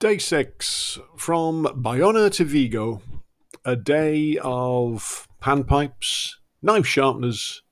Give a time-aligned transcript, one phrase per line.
[0.00, 3.00] Day six from Bayona to Vigo.
[3.64, 7.62] A day of panpipes, knife sharpeners,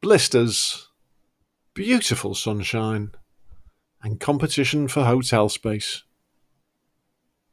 [0.00, 0.88] blisters,
[1.74, 3.12] beautiful sunshine,
[4.02, 6.02] and competition for hotel space.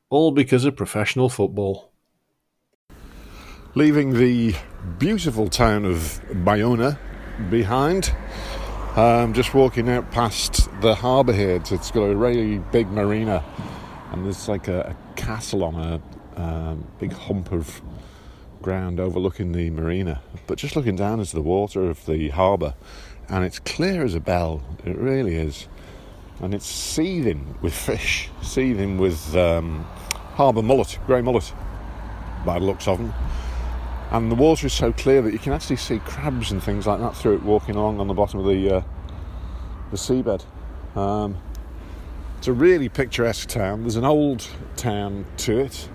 [0.09, 1.91] All because of professional football.
[3.75, 4.55] Leaving the
[4.97, 6.97] beautiful town of Bayona
[7.49, 8.15] behind,
[8.95, 11.61] um, just walking out past the harbour here.
[11.69, 13.43] It's got a really big marina,
[14.11, 16.01] and there's like a, a castle on a
[16.41, 17.81] um, big hump of
[18.61, 20.21] ground overlooking the marina.
[20.45, 22.73] But just looking down into the water of the harbour,
[23.29, 24.63] and it's clear as a bell.
[24.85, 25.67] It really is,
[26.39, 29.83] and it's seething with fish, seething with um,
[30.35, 31.53] harbour mullet, grey mullet,
[32.45, 33.13] by the looks of them
[34.09, 36.99] and the water is so clear that you can actually see crabs and things like
[36.99, 38.81] that through it walking along on the bottom of the uh,
[39.91, 40.45] the seabed.
[40.95, 41.37] Um,
[42.37, 43.81] it's a really picturesque town.
[43.81, 45.89] There's an old town to it,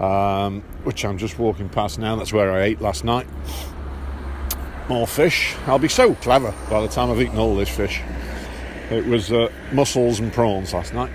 [0.00, 2.16] um, which I'm just walking past now.
[2.16, 3.26] That's where I ate last night.
[4.88, 5.54] More fish.
[5.66, 8.00] I'll be so clever by the time I've eaten all this fish.
[8.90, 11.12] It was uh, mussels and prawns last night.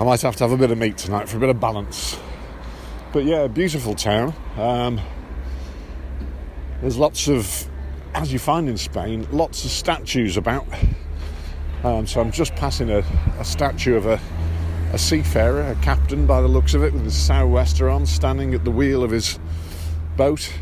[0.00, 2.18] I might have to have a bit of meat tonight for a bit of balance.
[3.12, 4.34] But yeah, beautiful town.
[4.56, 5.00] Um,
[6.80, 7.68] there's lots of,
[8.14, 10.66] as you find in Spain, lots of statues about.
[11.84, 13.04] Um, so I'm just passing a,
[13.38, 14.20] a statue of a,
[14.92, 18.64] a, seafarer, a captain by the looks of it, with his sou'wester on, standing at
[18.64, 19.38] the wheel of his
[20.16, 20.52] boat,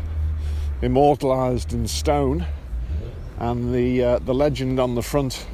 [0.81, 2.45] immortalised in stone.
[3.37, 5.45] And the uh, the legend on the front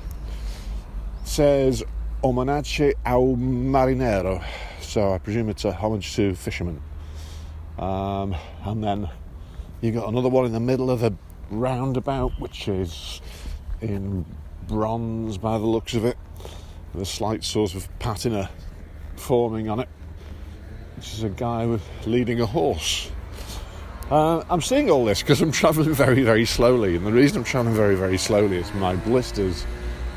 [1.24, 1.84] says
[2.24, 4.44] "Homenaje ao marinero,"
[4.82, 6.82] so I presume it's a homage to fishermen.
[7.80, 9.10] Um, and then
[9.82, 11.14] you've got another one in the middle of the
[11.50, 13.22] roundabout, which is
[13.82, 14.26] in
[14.72, 16.18] bronze by the looks of it,
[16.94, 18.50] with a slight sort of patina
[19.18, 19.90] forming on it.
[20.96, 23.12] This is a guy with, leading a horse.
[24.10, 27.44] Uh, I'm seeing all this because I'm travelling very, very slowly, and the reason I'm
[27.44, 29.66] travelling very, very slowly is my blisters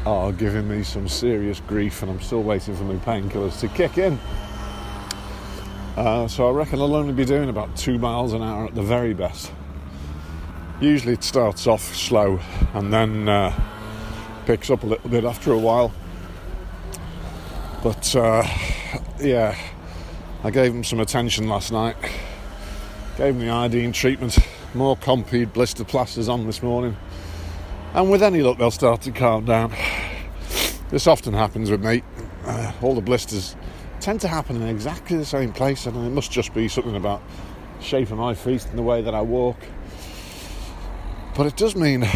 [0.06, 3.98] are giving me some serious grief, and I'm still waiting for my painkillers to kick
[3.98, 4.18] in.
[5.96, 8.82] Uh, so I reckon I'll only be doing about two miles an hour at the
[8.82, 9.50] very best.
[10.80, 12.40] Usually it starts off slow
[12.74, 13.52] and then uh,
[14.46, 15.92] picks up a little bit after a while.
[17.82, 18.46] But uh,
[19.20, 19.56] yeah,
[20.42, 21.96] I gave him some attention last night.
[23.16, 24.38] Gave him the iodine treatment.
[24.74, 26.96] More Compeed blister plasters on this morning.
[27.92, 29.72] And with any luck, they'll start to calm down.
[30.90, 32.02] This often happens with me.
[32.44, 33.56] Uh, all the blisters
[34.00, 37.22] tend to happen in exactly the same place, and it must just be something about
[37.80, 39.56] shape of my feet and the way that I walk.
[41.36, 42.08] But it does mean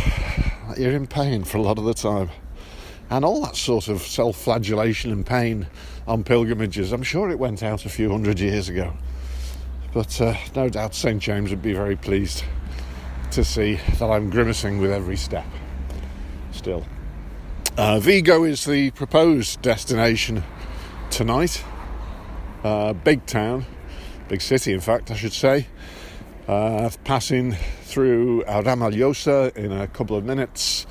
[0.76, 2.30] you're in pain for a lot of the time.
[3.10, 5.66] And all that sort of self flagellation and pain
[6.06, 8.92] on pilgrimages, I'm sure it went out a few hundred years ago.
[9.94, 11.22] But uh, no doubt St.
[11.22, 12.44] James would be very pleased
[13.30, 15.46] to see that I'm grimacing with every step.
[16.52, 16.84] Still.
[17.76, 20.42] Uh, Vigo is the proposed destination
[21.10, 21.62] tonight.
[22.64, 23.64] Uh, big town,
[24.28, 25.66] big city, in fact, I should say.
[26.48, 30.86] Uh, passing through Ramallosa in a couple of minutes,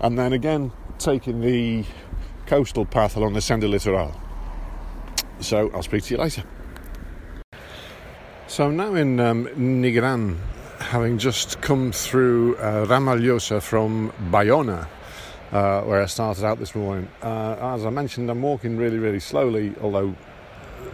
[0.00, 1.84] and then again taking the
[2.46, 4.18] coastal path along the Senda Litoral.
[5.40, 6.42] So I'll speak to you later.
[8.46, 10.38] So I'm now in um, Nigran,
[10.78, 12.86] having just come through uh,
[13.60, 14.88] from Bayona,
[15.52, 17.10] uh, where I started out this morning.
[17.22, 20.14] Uh, as I mentioned, I'm walking really, really slowly, although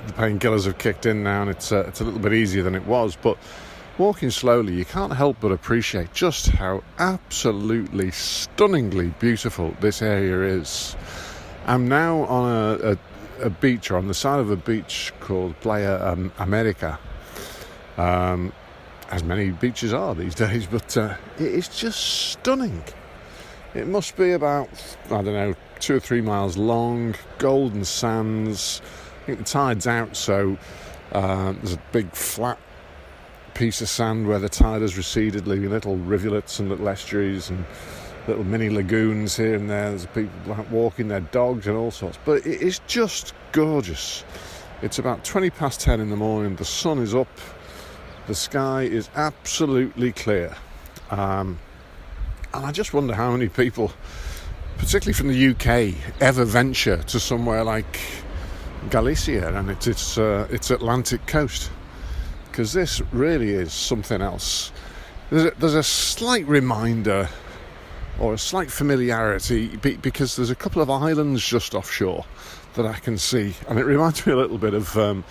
[0.08, 2.74] the painkillers have kicked in now and it's, uh, it's a little bit easier than
[2.74, 3.14] it was.
[3.14, 3.38] But
[3.98, 10.96] walking slowly, you can't help but appreciate just how absolutely stunningly beautiful this area is.
[11.66, 15.58] I'm now on a, a, a beach, or on the side of a beach called
[15.60, 16.98] Playa um, America.
[17.96, 18.52] Um,
[19.10, 22.00] as many beaches are these days, but uh, it is just
[22.30, 22.82] stunning.
[23.74, 24.68] It must be about,
[25.06, 28.82] I don't know, two or three miles long, golden sands,
[29.22, 30.58] I think the tide's out, so
[31.12, 32.58] uh, there's a big flat
[33.54, 37.64] piece of sand where the tide has receded, leaving little rivulets and little estuaries and
[38.26, 39.90] little mini lagoons here and there.
[39.90, 42.18] There's people walking their dogs and all sorts.
[42.24, 44.24] But it is just gorgeous.
[44.82, 46.56] It's about 20 past 10 in the morning.
[46.56, 47.28] The sun is up.
[48.26, 50.54] The sky is absolutely clear.
[51.10, 51.58] Um,
[52.54, 53.92] and I just wonder how many people,
[54.78, 58.00] particularly from the UK, ever venture to somewhere like
[58.88, 61.70] Galicia and it's its, uh, its Atlantic coast.
[62.50, 64.72] Because this really is something else.
[65.30, 67.28] There's a, there's a slight reminder
[68.18, 72.24] or a slight familiarity because there's a couple of islands just offshore
[72.74, 75.24] that I can see, and it reminds me a little bit of um,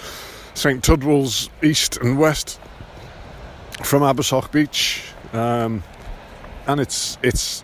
[0.54, 2.60] St Tudwal's east and west
[3.83, 5.83] from Abersoch Beach, um,
[6.68, 7.63] and it's it's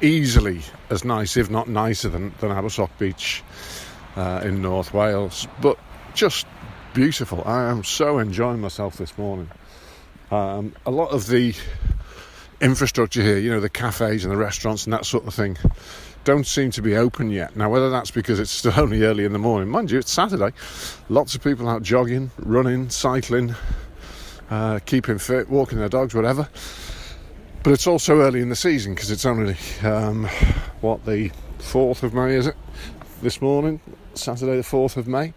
[0.00, 0.60] easily
[0.90, 3.42] as nice, if not nicer, than, than Abersoch Beach
[4.16, 5.78] uh, in North Wales, but
[6.14, 6.46] just
[6.94, 7.42] beautiful.
[7.44, 9.50] I am so enjoying myself this morning.
[10.30, 11.52] Um, a lot of the
[12.60, 15.58] infrastructure here, you know, the cafes and the restaurants and that sort of thing,
[16.22, 17.56] don't seem to be open yet.
[17.56, 20.52] Now, whether that's because it's still only early in the morning, mind you, it's Saturday.
[21.08, 23.56] Lots of people out jogging, running, cycling,
[24.48, 26.48] uh, keeping fit, walking their dogs, whatever.
[27.64, 30.26] But it's also early in the season because it's only um,
[30.80, 32.56] what the fourth of May, is it?
[33.20, 33.80] This morning,
[34.14, 35.34] Saturday, the fourth of May.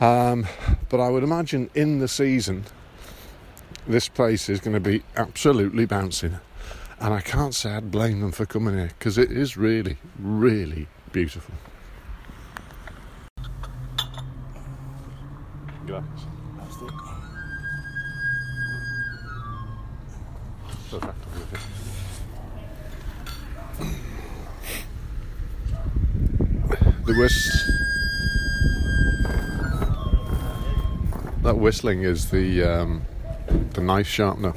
[0.00, 0.46] Um,
[0.88, 2.64] but I would imagine in the season,
[3.86, 6.38] this place is going to be absolutely bouncing.
[7.00, 10.88] And I can't say I'd blame them for coming here because it is really, really
[11.12, 11.54] beautiful.
[15.86, 16.26] Gracias.
[20.90, 21.14] Perfecto.
[27.06, 27.73] The whist.
[31.44, 33.02] That whistling is the um,
[33.74, 34.54] the knife sharpener,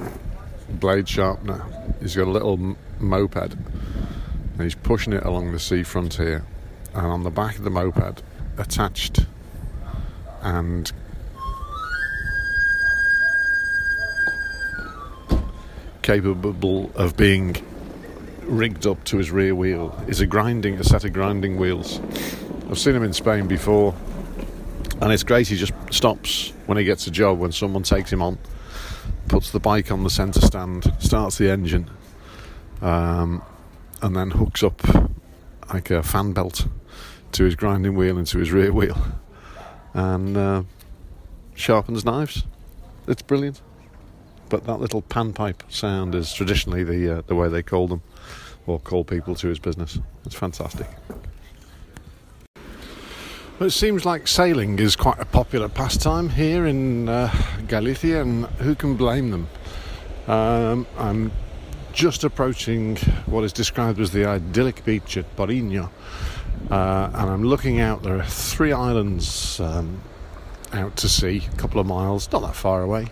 [0.69, 1.65] blade sharpener.
[1.99, 6.45] He's got a little moped, and he's pushing it along the seafront here.
[6.93, 8.23] And on the back of the moped,
[8.57, 9.25] attached
[10.41, 10.89] and
[16.01, 17.57] capable of being
[18.43, 21.99] rigged up to his rear wheel is a grinding a set of grinding wheels.
[22.69, 23.93] I've seen him in Spain before,
[25.01, 25.47] and it's great.
[25.47, 28.37] He just stops when he gets a job when someone takes him on,
[29.27, 31.89] puts the bike on the centre stand, starts the engine,
[32.81, 33.41] um,
[34.01, 34.81] and then hooks up
[35.73, 36.67] like a fan belt
[37.33, 38.97] to his grinding wheel and to his rear wheel,
[39.93, 40.63] and uh,
[41.55, 42.45] sharpens knives.
[43.07, 43.61] It's brilliant.
[44.49, 48.01] But that little panpipe sound is traditionally the uh, the way they call them,
[48.65, 49.99] or call people to his business.
[50.25, 50.87] It's fantastic.
[53.59, 57.33] Well, it seems like sailing is quite a popular pastime here in uh,
[57.67, 59.47] Galicia, and who can blame them?
[60.27, 61.31] Um, I'm
[61.91, 65.89] just approaching what is described as the idyllic beach at Porriño,
[66.69, 68.03] uh, and I'm looking out.
[68.03, 70.01] There are three islands um,
[70.71, 73.07] out to sea, a couple of miles, not that far away.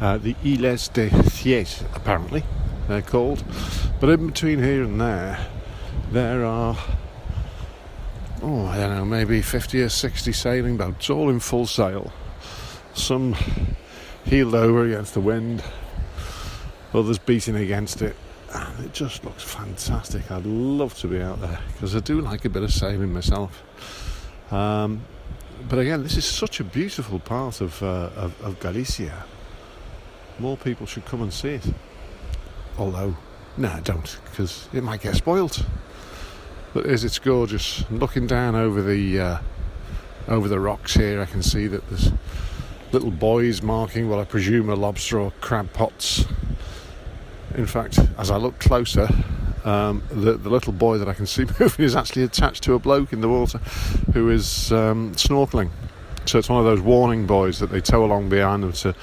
[0.00, 2.42] Uh, the Illes de Cíes, apparently,
[2.88, 3.44] they're called.
[4.00, 5.46] But in between here and there,
[6.10, 6.76] there are,
[8.42, 12.12] oh, I don't know, maybe 50 or 60 sailing boats, all in full sail.
[12.94, 13.34] Some
[14.24, 15.62] heeled over against the wind,
[16.94, 18.16] others beating against it.
[18.54, 20.30] And it just looks fantastic.
[20.30, 23.62] I'd love to be out there because I do like a bit of sailing myself.
[24.52, 25.02] Um,
[25.68, 29.24] but again, this is such a beautiful part of, uh, of, of Galicia
[30.38, 31.64] more people should come and see it.
[32.78, 33.16] Although,
[33.56, 35.64] no, don't, because it might get spoilt.
[36.74, 37.88] But is it's gorgeous.
[37.90, 39.38] looking down over the uh,
[40.28, 42.12] over the rocks here, I can see that there's
[42.92, 46.24] little boys marking what I presume are lobster or crab pots.
[47.54, 49.08] In fact, as I look closer,
[49.64, 52.78] um, the, the, little boy that I can see moving is actually attached to a
[52.78, 53.58] bloke in the water
[54.12, 55.70] who is um, snorkeling.
[56.26, 58.94] So it's one of those warning boys that they tow along behind them to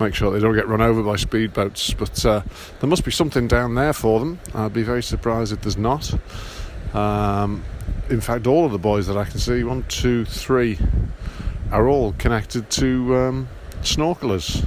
[0.00, 1.96] make sure they don't get run over by speedboats.
[1.96, 2.42] But uh,
[2.80, 4.40] there must be something down there for them.
[4.54, 6.12] I'd be very surprised if there's not.
[6.94, 7.64] Um,
[8.10, 10.78] in fact, all of the boys that I can see, one, two, three,
[11.70, 13.48] are all connected to um,
[13.80, 14.64] snorkelers.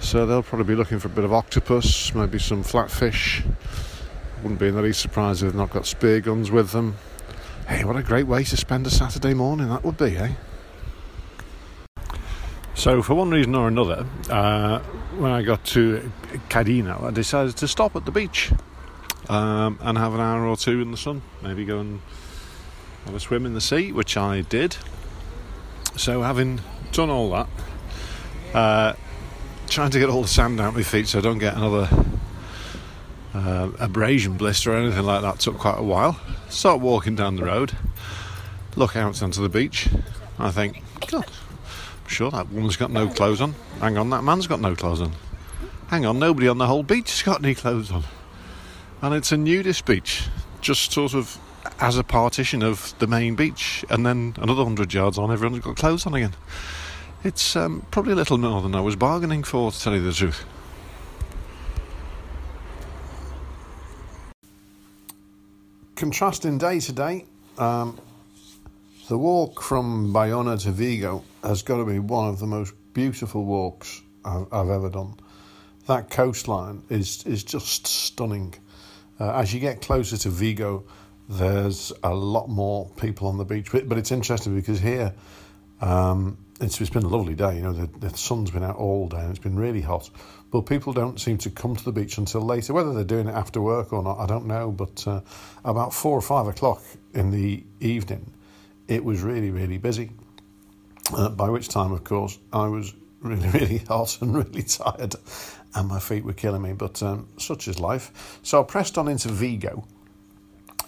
[0.00, 3.44] So they'll probably be looking for a bit of octopus, maybe some flatfish.
[4.42, 6.96] Wouldn't be in the least surprised if they've not got spear guns with them.
[7.68, 10.32] Hey, what a great way to spend a Saturday morning that would be, eh?
[12.74, 14.80] So, for one reason or another, uh,
[15.18, 16.10] when I got to
[16.48, 18.50] Canido, I decided to stop at the beach
[19.28, 21.22] um, and have an hour or two in the sun.
[21.42, 22.00] Maybe go and
[23.06, 24.76] have a swim in the sea, which I did.
[25.96, 26.60] So, having
[26.92, 27.48] done all that,
[28.54, 28.92] uh,
[29.68, 31.88] trying to get all the sand out of my feet so I don't get another
[33.34, 36.20] uh, abrasion blister or anything like that took quite a while.
[36.48, 37.72] Start walking down the road,
[38.76, 39.88] look out onto the beach.
[40.38, 43.54] I think, God, I'm Sure, that woman's got no clothes on.
[43.80, 45.12] Hang on, that man's got no clothes on.
[45.88, 48.04] Hang on, nobody on the whole beach has got any clothes on.
[49.02, 50.28] And it's a nudist beach,
[50.60, 51.36] just sort of
[51.80, 53.84] as a partition of the main beach.
[53.90, 56.34] And then another hundred yards on, everyone's got clothes on again.
[57.24, 60.12] It's um, probably a little more than I was bargaining for, to tell you the
[60.12, 60.44] truth.
[65.96, 67.26] Contrasting day today.
[67.58, 67.98] Um,
[69.08, 73.44] The walk from Bayona to Vigo has got to be one of the most beautiful
[73.44, 75.16] walks I've, I've ever done.
[75.86, 78.54] That coastline is is just stunning.
[79.20, 80.84] Uh, as you get closer to Vigo,
[81.28, 85.14] there's a lot more people on the beach, but, but it's interesting because here
[85.80, 87.56] um, it's, it's been a lovely day.
[87.56, 90.10] You know, the, the sun's been out all day and it's been really hot,
[90.50, 92.72] but people don't seem to come to the beach until later.
[92.72, 94.70] Whether they're doing it after work or not, I don't know.
[94.70, 95.20] But uh,
[95.64, 96.82] about four or five o'clock
[97.14, 98.32] in the evening,
[98.88, 100.10] it was really, really busy.
[101.12, 105.14] Uh, by which time, of course, I was really, really hot and really tired,
[105.74, 106.72] and my feet were killing me.
[106.72, 108.38] But um, such is life.
[108.42, 109.86] So I pressed on into Vigo.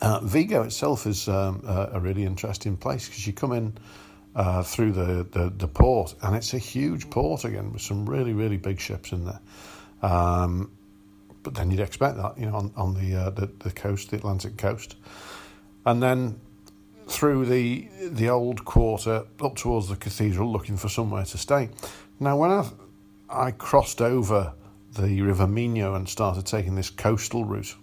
[0.01, 3.73] Uh, Vigo itself is um, a, a, really interesting place because you come in
[4.35, 8.33] uh, through the, the, the, port, and it's a huge port again with some really,
[8.33, 9.41] really big ships in there.
[10.03, 10.73] Um,
[11.43, 14.17] but then you'd expect that, you know, on, on the, uh, the, the coast, the
[14.17, 14.97] Atlantic coast.
[15.87, 16.41] And then
[17.07, 21.71] through the the old quarter up towards the cathedral, looking for somewhere to stay.
[22.19, 22.71] Now, when I
[23.29, 24.55] I crossed over
[24.95, 27.75] the River Minho and started taking this coastal route,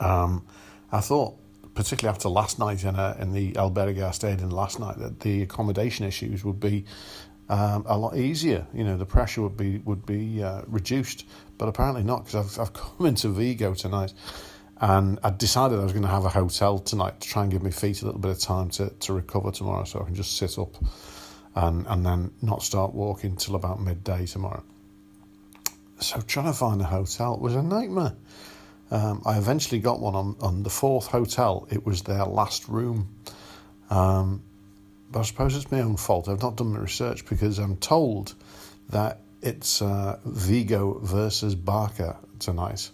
[0.00, 0.44] um,
[0.92, 1.36] I thought,
[1.74, 5.20] particularly after last night in, a, in the albergue I stayed in last night, that
[5.20, 6.84] the accommodation issues would be
[7.48, 8.66] um, a lot easier.
[8.72, 11.26] You know, the pressure would be would be uh, reduced,
[11.58, 14.12] but apparently not because I've I've come into Vigo tonight
[14.80, 17.62] and I decided I was going to have a hotel tonight to try and give
[17.62, 20.38] my feet a little bit of time to, to recover tomorrow so I can just
[20.38, 20.74] sit up
[21.54, 24.62] and, and then not start walking till about midday tomorrow.
[26.00, 28.14] So trying to find a hotel was a nightmare.
[28.90, 31.68] Um, I eventually got one on, on the fourth hotel.
[31.70, 33.14] It was their last room.
[33.90, 34.42] Um,
[35.10, 36.28] but I suppose it's my own fault.
[36.28, 38.34] I've not done my research because I'm told
[38.88, 42.90] that it's uh, Vigo versus Barca tonight,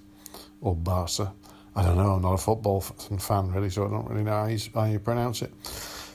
[0.60, 1.32] or Barca.
[1.74, 2.12] I don't know.
[2.12, 4.98] I'm not a football fan really, so I don't really know how you, how you
[4.98, 5.52] pronounce it.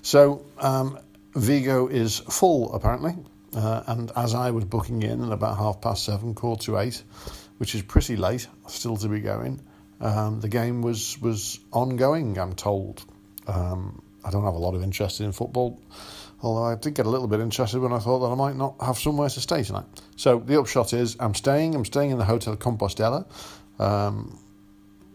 [0.02, 1.00] So um,
[1.36, 3.16] Vigo is full apparently,
[3.56, 7.04] uh, and as I was booking in at about half past seven, quarter to eight,
[7.58, 9.62] which is pretty late, still to be going.
[10.00, 12.38] Um, the game was was ongoing.
[12.38, 13.04] I'm told.
[13.48, 15.80] Um, I don't have a lot of interest in football,
[16.42, 18.76] although I did get a little bit interested when I thought that I might not
[18.82, 19.86] have somewhere to stay tonight.
[20.16, 21.76] So the upshot is, I'm staying.
[21.76, 23.26] I'm staying in the Hotel Compostela.
[23.80, 24.38] Um,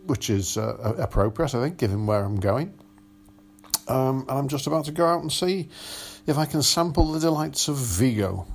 [0.07, 2.73] which is uh, appropriate, I think, given where I'm going.
[3.89, 5.69] Um, and I'm just about to go out and see
[6.27, 8.47] if I can sample the delights of Vigo.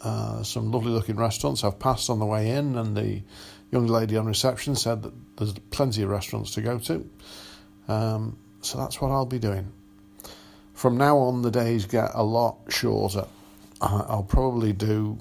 [0.00, 3.22] Uh, some lovely looking restaurants I've passed on the way in, and the
[3.70, 7.08] young lady on reception said that there's plenty of restaurants to go to.
[7.88, 9.72] Um, so that's what I'll be doing.
[10.74, 13.26] From now on, the days get a lot shorter.
[13.80, 15.18] I'll probably do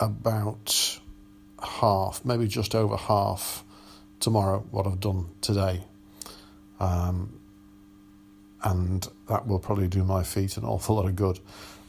[0.00, 0.98] about
[1.62, 3.64] half, maybe just over half
[4.20, 5.82] tomorrow what I've done today.
[6.80, 7.37] Um,
[8.64, 11.40] and that will probably do my feet an awful lot of good.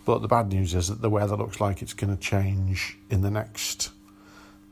[0.06, 3.22] But the bad news is that the weather looks like it's going to change in
[3.22, 3.92] the next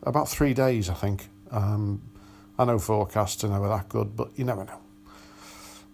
[0.04, 1.28] about three days, I think.
[1.52, 2.02] Um,
[2.58, 4.80] I know forecasts are never that good, but you never know.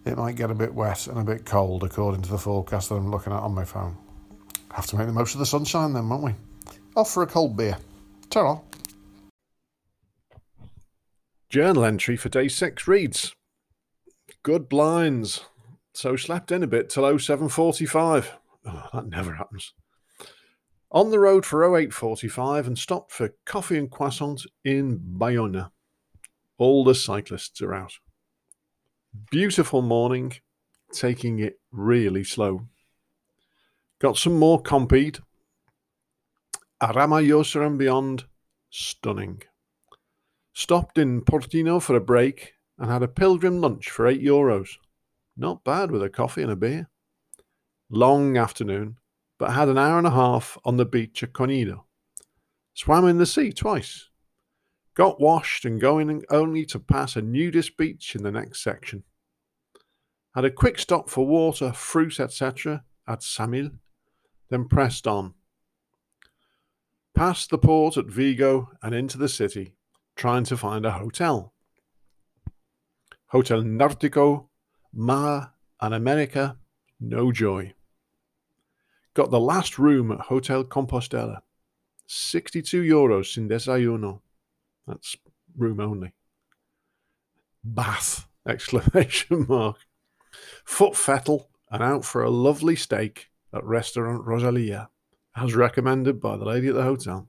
[0.06, 2.96] It might get a bit wet and a bit cold according to the forecast that
[2.96, 3.98] I'm looking at on my phone.
[4.72, 6.36] Have to make the most of the sunshine then, won't we?
[6.96, 7.78] Off for a cold beer.
[8.30, 8.60] ta
[11.50, 13.34] Journal entry for day six reads
[14.42, 15.46] Good blinds.
[15.94, 18.28] So slept in a bit till 07.45.
[18.66, 19.74] Oh, that never happens.
[20.92, 25.72] On the road for 08.45 and stopped for coffee and croissant in Bayona.
[26.58, 27.94] All the cyclists are out.
[29.32, 30.34] Beautiful morning,
[30.92, 32.68] taking it really slow.
[34.00, 35.20] Got some more Compeed.
[36.82, 38.26] A Ramallosa and beyond,
[38.70, 39.42] stunning.
[40.54, 44.78] Stopped in Portino for a break and had a pilgrim lunch for eight euros.
[45.36, 46.90] Not bad with a coffee and a beer.
[47.90, 48.98] Long afternoon,
[49.38, 51.84] but had an hour and a half on the beach at Canido.
[52.74, 54.10] Swam in the sea twice.
[54.96, 59.04] Got washed and going only to pass a nudist beach in the next section.
[60.36, 62.84] Had a quick stop for water, fruit, etc.
[63.08, 63.72] at Samil,
[64.50, 65.34] then pressed on.
[67.16, 69.74] Past the port at Vigo and into the city
[70.16, 71.54] trying to find a hotel.
[73.28, 74.50] Hotel Nartico,
[74.94, 75.48] Ma,
[75.82, 76.58] and America,
[77.00, 77.74] no joy.
[79.14, 81.42] Got the last room at Hotel Compostela.
[82.08, 84.22] 62 euros sin desayuno.
[84.88, 85.16] That's
[85.58, 86.14] room only.
[87.64, 88.28] Bath!
[88.48, 89.78] Exclamation mark.
[90.66, 94.90] Foot fettle and out for a lovely steak at Restaurant Rosalia,
[95.36, 97.28] as recommended by the lady at the hotel.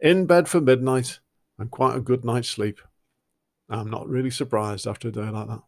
[0.00, 1.20] In bed for midnight
[1.58, 2.80] and quite a good night's sleep.
[3.68, 5.62] I'm not really surprised after a day like that.